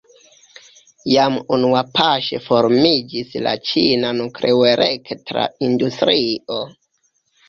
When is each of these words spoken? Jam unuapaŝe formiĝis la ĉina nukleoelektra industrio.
Jam 1.15 1.35
unuapaŝe 1.57 2.39
formiĝis 2.45 3.35
la 3.47 3.53
ĉina 3.71 4.13
nukleoelektra 4.21 5.45
industrio. 5.69 6.59